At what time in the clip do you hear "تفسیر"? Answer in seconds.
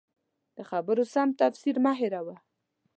1.41-1.75